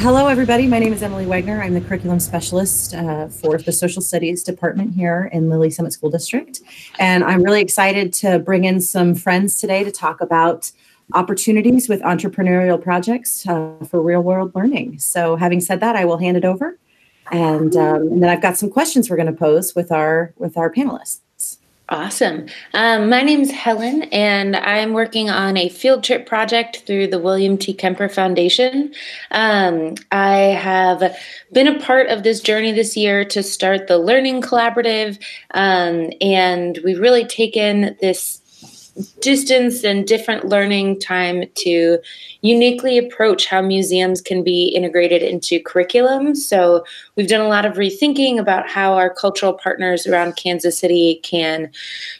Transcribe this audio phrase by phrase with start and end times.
[0.00, 0.68] Hello, everybody.
[0.68, 1.60] My name is Emily Wegner.
[1.60, 6.08] I'm the curriculum specialist uh, for the social studies department here in Lee's Summit School
[6.08, 6.60] District.
[7.00, 10.70] And I'm really excited to bring in some friends today to talk about
[11.14, 15.00] opportunities with entrepreneurial projects uh, for real world learning.
[15.00, 16.78] So, having said that, I will hand it over.
[17.32, 20.56] And, um, and then I've got some questions we're going to pose with our with
[20.56, 21.22] our panelists.
[21.90, 22.44] Awesome.
[22.74, 27.18] Um, my name is Helen, and I'm working on a field trip project through the
[27.18, 27.72] William T.
[27.72, 28.92] Kemper Foundation.
[29.30, 31.16] Um, I have
[31.50, 35.18] been a part of this journey this year to start the Learning Collaborative,
[35.52, 38.37] um, and we've really taken this
[39.20, 41.98] distance and different learning time to
[42.40, 46.34] uniquely approach how museums can be integrated into curriculum.
[46.34, 46.84] So,
[47.16, 51.70] we've done a lot of rethinking about how our cultural partners around Kansas City can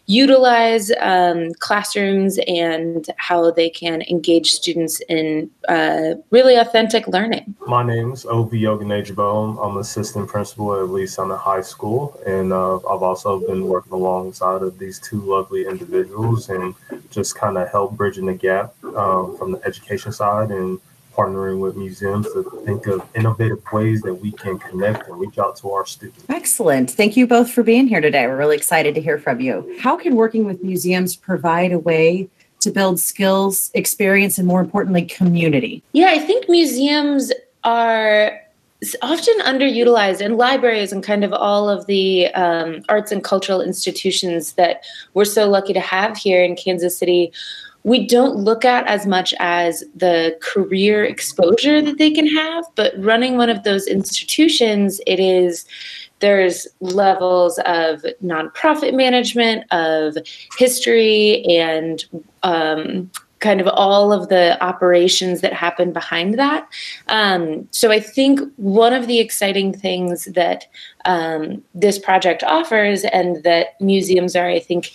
[0.06, 7.54] utilize um, classrooms and how they can engage students in uh, really authentic learning.
[7.66, 9.64] My name is Ovie Oghenejobo.
[9.64, 14.62] I'm assistant principal at Lee Summit High School, and uh, I've also been working alongside
[14.62, 16.67] of these two lovely individuals and
[17.10, 20.80] just kind of help bridging the gap um, from the education side and
[21.18, 25.56] partnering with museums to think of innovative ways that we can connect and reach out
[25.56, 26.24] to our students.
[26.28, 26.90] Excellent.
[26.90, 28.26] Thank you both for being here today.
[28.28, 29.76] We're really excited to hear from you.
[29.80, 32.28] How can working with museums provide a way
[32.60, 35.82] to build skills, experience, and more importantly, community?
[35.92, 37.32] Yeah, I think museums
[37.64, 38.40] are
[39.02, 44.52] often underutilized and libraries and kind of all of the um, arts and cultural institutions
[44.52, 44.84] that
[45.14, 47.32] we're so lucky to have here in Kansas City
[47.84, 52.92] we don't look at as much as the career exposure that they can have but
[52.98, 55.64] running one of those institutions it is
[56.20, 60.16] there's levels of nonprofit management of
[60.58, 62.04] history and
[62.42, 66.68] um, kind of all of the operations that happen behind that.
[67.08, 70.66] Um, so I think one of the exciting things that
[71.04, 74.92] um, this project offers and that museums are, I think,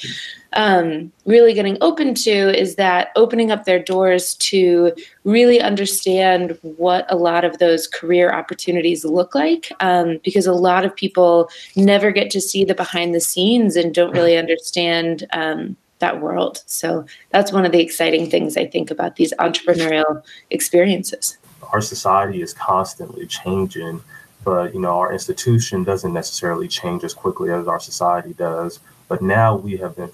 [0.55, 4.93] um, really getting open to is that opening up their doors to
[5.23, 10.85] really understand what a lot of those career opportunities look like um, because a lot
[10.85, 15.75] of people never get to see the behind the scenes and don't really understand um,
[16.05, 16.55] that world.
[16.65, 20.13] So that's one of the exciting things i think about these entrepreneurial
[20.57, 21.37] experiences.
[21.71, 24.01] Our society is constantly changing
[24.43, 28.79] but you know our institution doesn't necessarily change as quickly as our society does.
[29.07, 30.09] But now we have been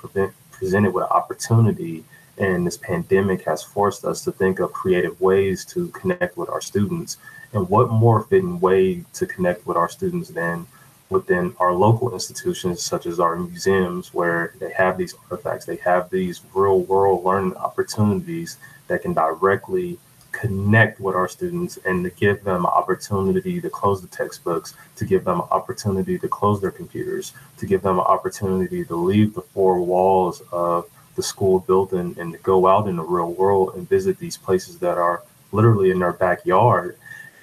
[0.51, 2.03] presented with an opportunity,
[2.37, 6.61] and this pandemic has forced us to think of creative ways to connect with our
[6.61, 7.17] students.
[7.53, 10.67] And what more fitting way to connect with our students than
[11.09, 16.09] within our local institutions, such as our museums, where they have these artifacts, they have
[16.09, 19.97] these real world learning opportunities that can directly
[20.31, 25.05] connect with our students and to give them an opportunity to close the textbooks, to
[25.05, 29.33] give them an opportunity to close their computers, to give them an opportunity to leave
[29.33, 33.75] the four walls of the school building and to go out in the real world
[33.75, 36.95] and visit these places that are literally in their backyard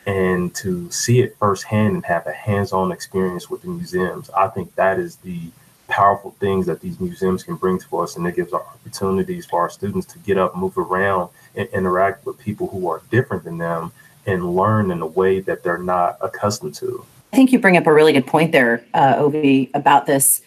[0.06, 4.30] and to see it firsthand and have a hands-on experience with the museums.
[4.30, 5.50] I think that is the
[5.88, 9.70] powerful things that these museums can bring to us and it gives opportunities for our
[9.70, 13.92] students to get up, move around and interact with people who are different than them
[14.26, 17.04] and learn in a way that they're not accustomed to.
[17.32, 19.30] I think you bring up a really good point there, uh,
[19.74, 20.42] about this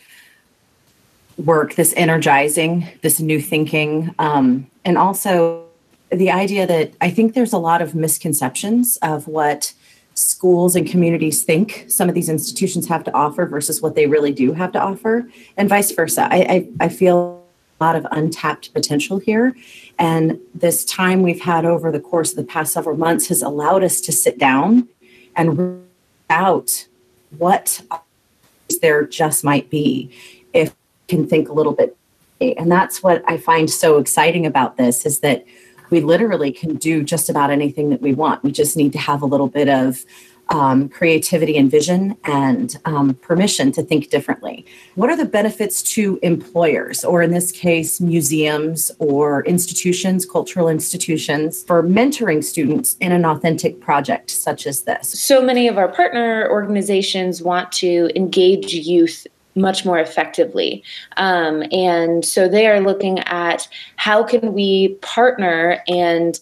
[1.37, 5.68] work, this energizing, this new thinking, um, and also
[6.11, 9.73] the idea that I think there's a lot of misconceptions of what
[10.15, 14.33] schools and communities think some of these institutions have to offer versus what they really
[14.33, 16.27] do have to offer, and vice versa.
[16.29, 17.43] I, I, I feel
[17.79, 19.55] a lot of untapped potential here.
[19.97, 23.83] And this time we've had over the course of the past several months has allowed
[23.83, 24.89] us to sit down
[25.35, 25.87] and
[26.29, 26.87] out
[27.37, 27.81] what
[28.81, 30.11] there just might be
[30.53, 31.95] if we can think a little bit.
[32.41, 35.45] And that's what I find so exciting about this is that
[35.89, 38.43] we literally can do just about anything that we want.
[38.43, 40.05] We just need to have a little bit of
[40.49, 44.65] um, creativity and vision and um, permission to think differently.
[44.95, 51.63] What are the benefits to employers, or in this case, museums or institutions, cultural institutions,
[51.63, 55.09] for mentoring students in an authentic project such as this?
[55.19, 60.83] So many of our partner organizations want to engage youth much more effectively.
[61.17, 66.39] Um, and so they are looking at how can we partner and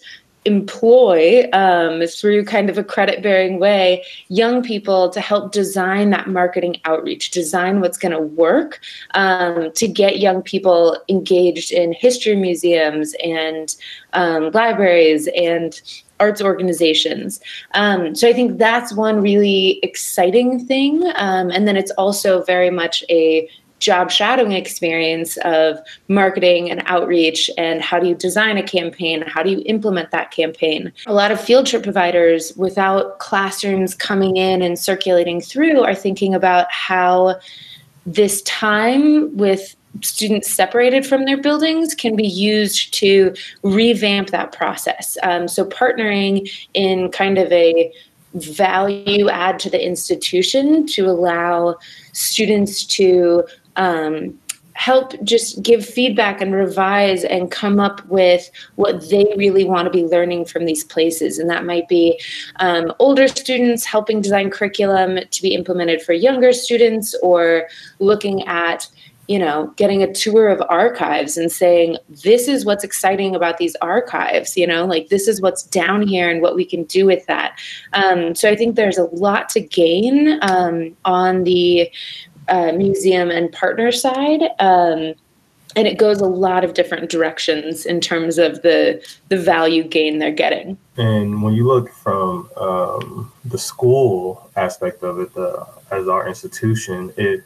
[0.48, 6.28] employ um, through kind of a credit bearing way young people to help design that
[6.28, 8.80] marketing outreach design what's going to work
[9.14, 13.76] um, to get young people engaged in history museums and
[14.14, 15.82] um, libraries and
[16.20, 17.40] arts organizations.
[17.74, 21.04] Um, so I think that's one really exciting thing.
[21.16, 23.50] Um, and then it's also very much a
[23.80, 29.44] job shadowing experience of marketing and outreach and how do you design a campaign how
[29.44, 34.62] do you implement that campaign a lot of field trip providers without classrooms coming in
[34.62, 37.36] and circulating through are thinking about how
[38.08, 43.34] this time with students separated from their buildings can be used to
[43.64, 45.18] revamp that process.
[45.24, 47.92] Um, so, partnering in kind of a
[48.34, 51.78] value add to the institution to allow
[52.14, 53.44] students to
[53.76, 54.38] um,
[54.78, 59.90] help just give feedback and revise and come up with what they really want to
[59.90, 61.40] be learning from these places.
[61.40, 62.22] And that might be
[62.58, 67.68] um, older students helping design curriculum to be implemented for younger students or
[67.98, 68.88] looking at
[69.28, 73.76] you know, getting a tour of archives and saying, this is what's exciting about these
[73.82, 77.26] archives, you know, like this is what's down here and what we can do with
[77.26, 77.60] that.
[77.94, 81.92] Um, so I think there's a lot to gain um, on the
[82.48, 84.44] uh, museum and partner side.
[84.60, 85.14] Um,
[85.76, 90.18] and it goes a lot of different directions in terms of the the value gain
[90.18, 90.76] they're getting.
[90.96, 97.14] And when you look from um, the school aspect of it, the, as our institution,
[97.16, 97.44] it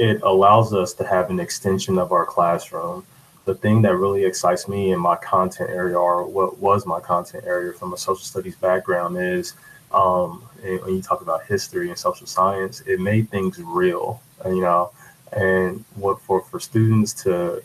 [0.00, 3.04] it allows us to have an extension of our classroom.
[3.44, 7.44] The thing that really excites me in my content area, or what was my content
[7.46, 9.52] area from a social studies background, is
[9.92, 14.90] um, when you talk about history and social science, it made things real, you know.
[15.32, 17.62] And what for for students to,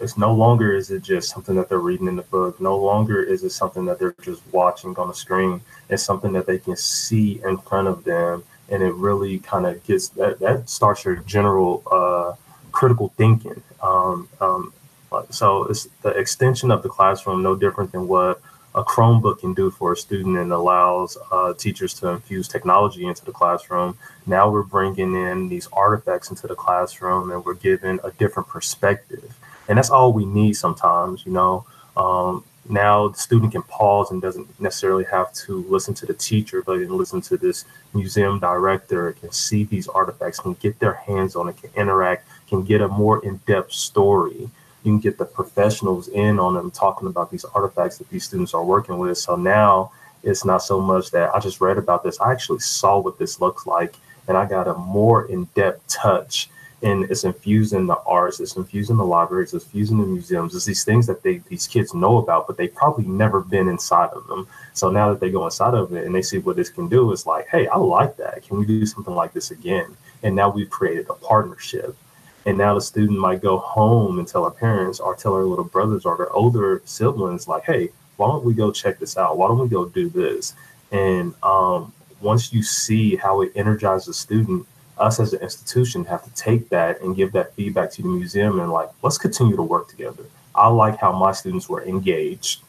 [0.00, 2.58] it's no longer is it just something that they're reading in the book.
[2.62, 5.60] No longer is it something that they're just watching on the screen.
[5.90, 9.82] It's something that they can see in front of them and it really kind of
[9.84, 12.34] gets that that starts your general uh,
[12.72, 13.62] critical thinking.
[13.82, 14.72] Um, um,
[15.30, 18.40] so it's the extension of the classroom, no different than what
[18.74, 23.24] a Chromebook can do for a student and allows uh, teachers to infuse technology into
[23.24, 23.96] the classroom.
[24.26, 29.36] Now we're bringing in these artifacts into the classroom and we're giving a different perspective.
[29.68, 31.64] And that's all we need sometimes, you know.
[31.96, 36.62] Um, now the student can pause and doesn't necessarily have to listen to the teacher,
[36.62, 41.36] but can listen to this museum director, can see these artifacts, can get their hands
[41.36, 44.50] on it, can interact, can get a more in-depth story.
[44.84, 48.54] You can get the professionals in on them talking about these artifacts that these students
[48.54, 49.18] are working with.
[49.18, 49.92] So now
[50.22, 53.40] it's not so much that I just read about this, I actually saw what this
[53.40, 56.50] looks like and I got a more in-depth touch
[56.82, 60.06] and it's infused in the arts, it's infused in the libraries, it's infused in the
[60.06, 60.54] museums.
[60.54, 64.10] It's these things that they these kids know about, but they've probably never been inside
[64.10, 64.46] of them.
[64.74, 67.10] So now that they go inside of it and they see what this can do,
[67.12, 68.44] it's like, hey, I like that.
[68.44, 69.96] Can we do something like this again?
[70.22, 71.96] And now we've created a partnership.
[72.46, 75.64] And now the student might go home and tell our parents or tell our little
[75.64, 79.36] brothers or their older siblings, like, hey, why don't we go check this out?
[79.36, 80.54] Why don't we go do this?
[80.90, 84.66] And um, once you see how it energizes the student,
[85.00, 88.60] us as an institution have to take that and give that feedback to the museum
[88.60, 90.24] and like, let's continue to work together.
[90.54, 92.62] I like how my students were engaged.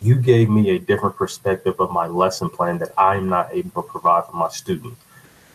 [0.00, 3.88] You gave me a different perspective of my lesson plan that I'm not able to
[3.88, 4.96] provide for my student.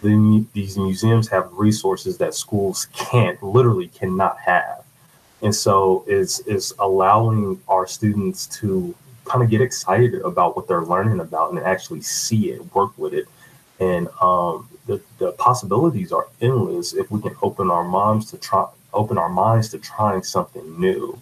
[0.01, 4.83] The, these museums have resources that schools can't, literally cannot have.
[5.41, 8.95] And so it's, it's allowing our students to
[9.25, 13.13] kind of get excited about what they're learning about and actually see it, work with
[13.13, 13.27] it.
[13.79, 18.65] And um, the, the possibilities are endless if we can open our minds to try
[18.93, 21.19] open our minds to trying something new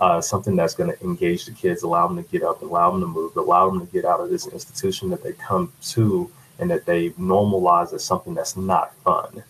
[0.00, 3.00] uh, something that's going to engage the kids allow them to get up allow them
[3.00, 6.70] to move allow them to get out of this institution that they come to and
[6.70, 9.42] that they normalize as something that's not fun.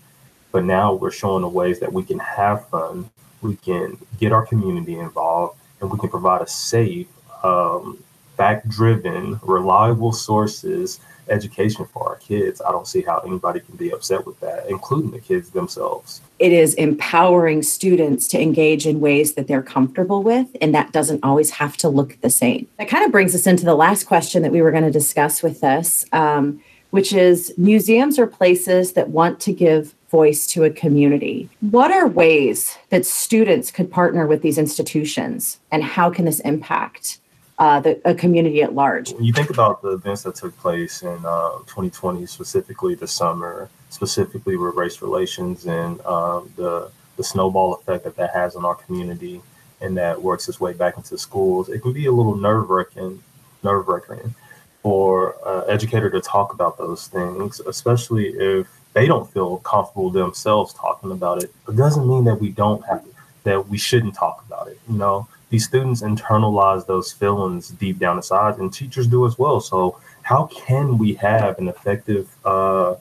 [0.53, 3.11] But now we're showing the ways that we can have fun
[3.45, 7.07] we can get our community involved and we can provide a safe
[7.45, 8.03] um,
[8.37, 13.91] fact driven reliable sources education for our kids, I don't see how anybody can be
[13.91, 16.21] upset with that, including the kids themselves.
[16.39, 21.25] It is empowering students to engage in ways that they're comfortable with, and that doesn't
[21.25, 22.67] always have to look the same.
[22.79, 25.43] That kind of brings us into the last question that we were going to discuss
[25.43, 30.71] with this, um, which is museums are places that want to give voice to a
[30.71, 31.49] community.
[31.61, 37.19] What are ways that students could partner with these institutions, and how can this impact
[37.59, 39.13] uh, the a community at large.
[39.13, 43.69] When you think about the events that took place in uh, 2020, specifically the summer,
[43.91, 48.75] specifically with race relations and uh, the the snowball effect that that has on our
[48.75, 49.41] community,
[49.81, 53.23] and that works its way back into schools, it can be a little nerve wracking
[53.63, 54.35] nerve wracking
[54.83, 60.75] for an educator to talk about those things, especially if they don't feel comfortable themselves
[60.75, 61.53] talking about it.
[61.69, 63.05] It doesn't mean that we don't have
[63.45, 64.79] that we shouldn't talk about it.
[64.89, 69.61] You know, these students internalize those feelings deep down inside, and teachers do as well.
[69.61, 72.95] So, how can we have an effective uh,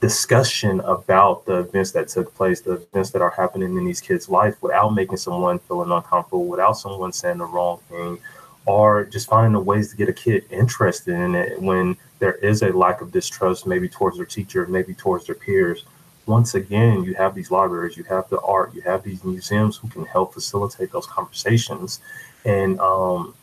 [0.00, 4.28] discussion about the events that took place, the events that are happening in these kids'
[4.28, 8.18] life, without making someone feeling uncomfortable, without someone saying the wrong thing,
[8.66, 12.62] or just finding the ways to get a kid interested in it when there is
[12.62, 15.84] a lack of distrust, maybe towards their teacher, maybe towards their peers.
[16.28, 19.88] Once again, you have these libraries, you have the art, you have these museums who
[19.88, 22.00] can help facilitate those conversations.
[22.44, 23.34] And um,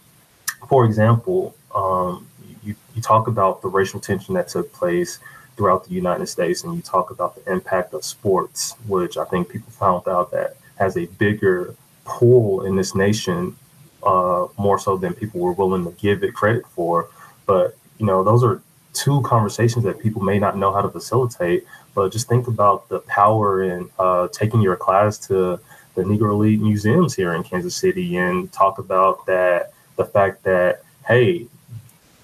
[0.70, 2.27] for example, um,
[2.63, 5.18] you, you talk about the racial tension that took place
[5.58, 9.50] throughout the United States, and you talk about the impact of sports, which I think
[9.50, 13.56] people found out that has a bigger pull in this nation,
[14.04, 17.10] uh, more so than people were willing to give it credit for.
[17.48, 18.62] But you know, those are
[18.96, 21.66] two conversations that people may not know how to facilitate.
[21.94, 25.60] But just think about the power in uh, taking your class to
[25.96, 30.82] the Negro Leagues museums here in Kansas City and talk about that the fact that
[31.08, 31.48] hey,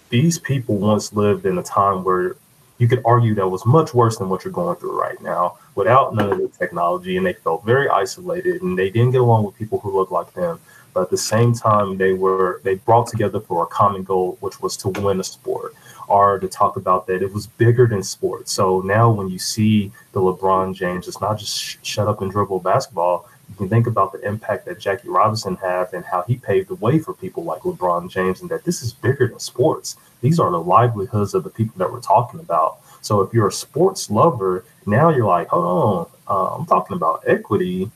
[0.09, 2.35] these people once lived in a time where
[2.79, 6.15] you could argue that was much worse than what you're going through right now without
[6.15, 9.55] none of the technology and they felt very isolated and they didn't get along with
[9.55, 10.59] people who looked like them
[10.93, 14.59] but at the same time they were they brought together for a common goal which
[14.61, 15.75] was to win a sport
[16.11, 19.91] or to talk about that it was bigger than sports so now when you see
[20.13, 23.85] the lebron james it's not just sh- shut up and dribble basketball you can think
[23.85, 27.43] about the impact that Jackie Robinson had and how he paved the way for people
[27.43, 29.97] like LeBron James, and that this is bigger than sports.
[30.21, 32.77] These are the livelihoods of the people that we're talking about.
[33.01, 37.23] So if you're a sports lover, now you're like, hold on, uh, I'm talking about
[37.27, 37.91] equity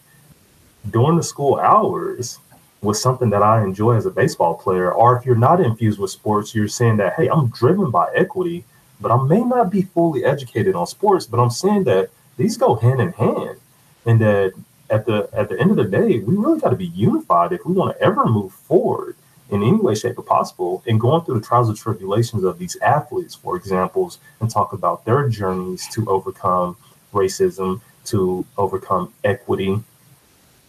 [0.89, 2.39] during the school hours
[2.86, 4.94] was something that I enjoy as a baseball player.
[4.94, 8.63] Or if you're not infused with sports, you're saying that, hey, I'm driven by equity,
[9.01, 12.75] but I may not be fully educated on sports, but I'm saying that these go
[12.75, 13.58] hand in hand.
[14.06, 14.54] And that
[14.89, 17.65] at the at the end of the day, we really got to be unified if
[17.65, 19.15] we want to ever move forward
[19.50, 20.84] in any way, shape, or possible.
[20.88, 25.06] And going through the trials and tribulations of these athletes, for examples, and talk about
[25.06, 26.77] their journeys to overcome
[27.13, 29.82] racism, to overcome equity.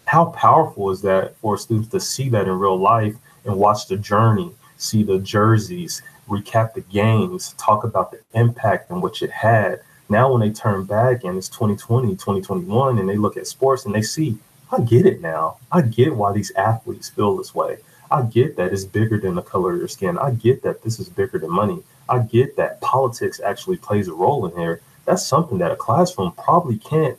[0.07, 3.97] How powerful is that for students to see that in real life and watch the
[3.97, 9.81] journey, see the jerseys, recap the games, talk about the impact and what it had,
[10.09, 13.95] now, when they turn back and it's 2020, 2021, and they look at sports and
[13.95, 14.39] they see,
[14.71, 15.59] I get it now.
[15.73, 17.79] I get why these athletes feel this way.
[18.11, 20.17] I get that it's bigger than the color of your skin.
[20.19, 21.83] I get that this is bigger than money.
[22.09, 24.81] I get that politics actually plays a role in here.
[25.07, 27.19] That's something that a classroom probably can't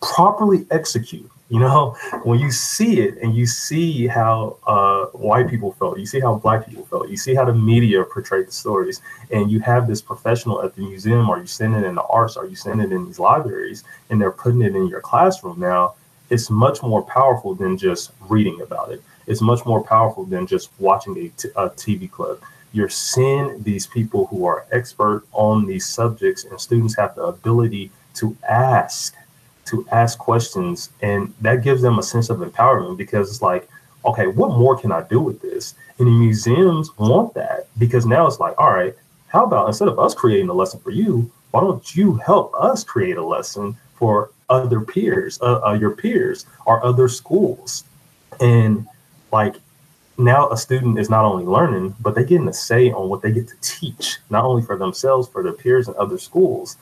[0.00, 1.30] properly execute.
[1.52, 1.90] You know,
[2.24, 6.36] when you see it and you see how uh, white people felt, you see how
[6.36, 10.00] black people felt, you see how the media portrayed the stories, and you have this
[10.00, 12.90] professional at the museum, or you send it in the arts, or you send it
[12.90, 15.94] in these libraries, and they're putting it in your classroom now,
[16.30, 19.02] it's much more powerful than just reading about it.
[19.26, 22.42] It's much more powerful than just watching a, t- a TV clip.
[22.72, 27.90] You're seeing these people who are expert on these subjects, and students have the ability
[28.14, 29.14] to ask
[29.66, 33.68] to ask questions and that gives them a sense of empowerment because it's like
[34.04, 35.74] okay what more can i do with this?
[35.98, 38.94] And the museums want that because now it's like all right
[39.28, 42.82] how about instead of us creating a lesson for you why don't you help us
[42.82, 47.84] create a lesson for other peers uh, uh, your peers or other schools?
[48.40, 48.86] And
[49.30, 49.56] like
[50.18, 53.32] now a student is not only learning but they're getting a say on what they
[53.32, 56.76] get to teach not only for themselves for their peers and other schools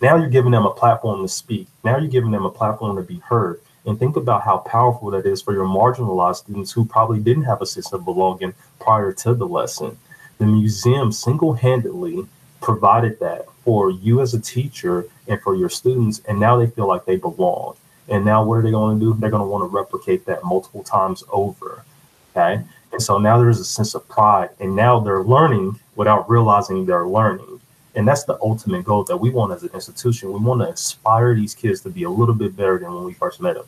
[0.00, 1.68] now you're giving them a platform to speak.
[1.84, 3.60] Now you're giving them a platform to be heard.
[3.86, 7.62] And think about how powerful that is for your marginalized students who probably didn't have
[7.62, 9.96] a sense of belonging prior to the lesson.
[10.38, 12.26] The museum single handedly
[12.60, 16.20] provided that for you as a teacher and for your students.
[16.28, 17.76] And now they feel like they belong.
[18.08, 19.14] And now what are they going to do?
[19.14, 21.84] They're going to want to replicate that multiple times over.
[22.32, 22.62] Okay.
[22.92, 24.50] And so now there's a sense of pride.
[24.60, 27.55] And now they're learning without realizing they're learning.
[27.96, 30.30] And that's the ultimate goal that we want as an institution.
[30.30, 33.14] We want to inspire these kids to be a little bit better than when we
[33.14, 33.64] first met them.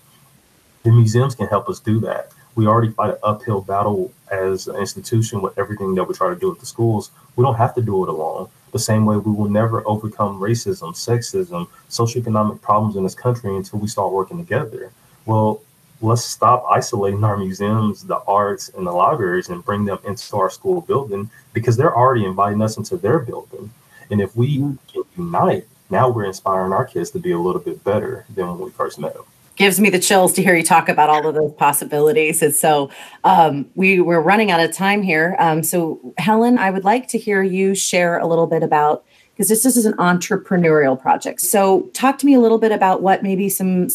[0.82, 2.30] The museums can help us do that.
[2.54, 6.38] We already fight an uphill battle as an institution with everything that we try to
[6.38, 7.10] do at the schools.
[7.36, 8.48] We don't have to do it alone.
[8.72, 13.78] The same way we will never overcome racism, sexism, socioeconomic problems in this country until
[13.78, 14.92] we start working together.
[15.24, 15.62] Well,
[16.02, 20.50] let's stop isolating our museums, the arts, and the libraries and bring them into our
[20.50, 23.70] school building because they're already inviting us into their building.
[24.10, 24.78] And if we can
[25.16, 28.70] unite, now we're inspiring our kids to be a little bit better than when we
[28.70, 29.24] first met them.
[29.56, 32.42] gives me the chills to hear you talk about all of those possibilities.
[32.42, 32.90] And so
[33.24, 35.34] um, we we're running out of time here.
[35.38, 39.48] Um, so Helen, I would like to hear you share a little bit about because
[39.48, 41.40] this, this is an entrepreneurial project.
[41.40, 43.88] So talk to me a little bit about what maybe some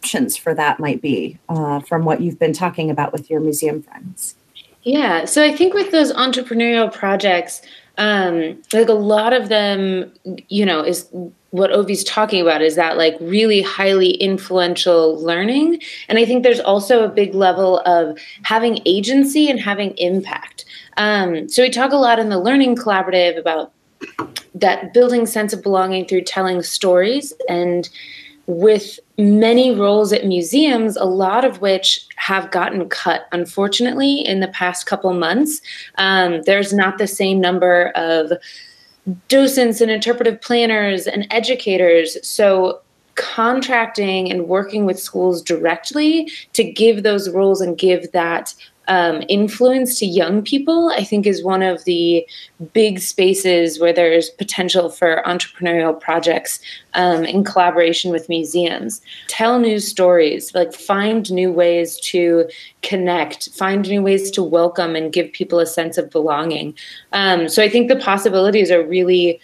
[0.00, 3.82] options for that might be uh, from what you've been talking about with your museum
[3.82, 4.34] friends.
[4.82, 7.62] Yeah, so I think with those entrepreneurial projects,
[7.98, 10.12] um, like a lot of them,
[10.48, 11.08] you know, is
[11.50, 15.80] what Ovie's talking about is that like really highly influential learning.
[16.08, 20.64] And I think there's also a big level of having agency and having impact.
[20.96, 23.72] Um, so we talk a lot in the learning collaborative about
[24.54, 27.88] that building sense of belonging through telling stories and
[28.46, 34.48] with many roles at museums, a lot of which have gotten cut, unfortunately, in the
[34.48, 35.60] past couple months.
[35.96, 38.32] Um, there's not the same number of
[39.28, 42.16] docents and interpretive planners and educators.
[42.26, 42.80] So,
[43.14, 48.54] contracting and working with schools directly to give those roles and give that
[48.92, 52.26] um, influence to young people, I think, is one of the
[52.74, 56.60] big spaces where there's potential for entrepreneurial projects
[56.92, 59.00] um, in collaboration with museums.
[59.28, 62.46] Tell new stories, like find new ways to
[62.82, 66.74] connect, find new ways to welcome and give people a sense of belonging.
[67.14, 69.40] Um, so I think the possibilities are really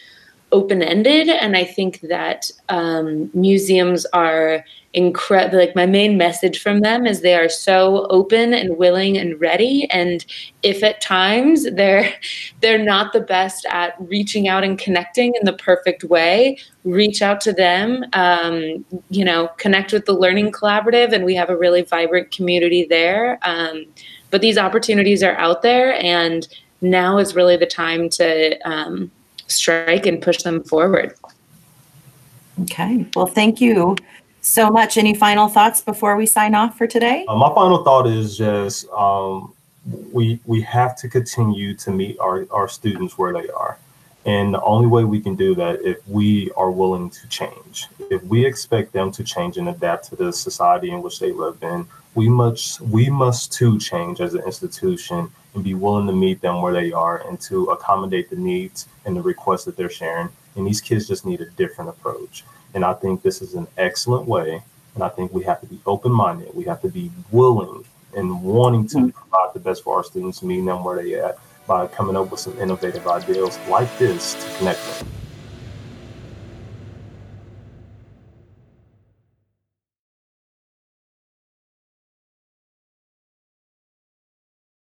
[0.53, 4.65] open ended, and I think that um, museums are
[4.95, 9.39] incredible like my main message from them is they are so open and willing and
[9.39, 10.25] ready and
[10.63, 12.11] if at times they're
[12.61, 17.39] they're not the best at reaching out and connecting in the perfect way reach out
[17.39, 21.83] to them um, you know connect with the learning collaborative and we have a really
[21.83, 23.85] vibrant community there um,
[24.31, 26.49] but these opportunities are out there and
[26.81, 29.11] now is really the time to um,
[29.49, 31.15] strike and push them forward
[32.61, 33.97] okay well thank you
[34.49, 34.97] so much.
[34.97, 37.25] Any final thoughts before we sign off for today?
[37.29, 39.53] Uh, my final thought is just um,
[40.13, 43.79] we we have to continue to meet our, our students where they are.
[44.25, 47.87] And the only way we can do that if we are willing to change.
[48.11, 51.63] If we expect them to change and adapt to the society in which they live
[51.63, 56.41] in, we must we must too change as an institution and be willing to meet
[56.41, 60.29] them where they are and to accommodate the needs and the requests that they're sharing.
[60.57, 62.45] And these kids just need a different approach.
[62.75, 64.63] And I think this is an excellent way.
[64.95, 66.55] And I think we have to be open minded.
[66.55, 67.85] We have to be willing
[68.17, 69.09] and wanting to mm-hmm.
[69.11, 72.41] provide the best for our students, meeting them where they at by coming up with
[72.41, 75.18] some innovative ideas like this to connect them.